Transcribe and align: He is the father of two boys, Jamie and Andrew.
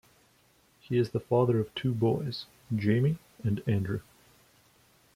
He 0.79 0.97
is 0.97 1.11
the 1.11 1.19
father 1.19 1.59
of 1.59 1.75
two 1.75 1.93
boys, 1.93 2.47
Jamie 2.75 3.19
and 3.43 3.61
Andrew. 3.67 3.99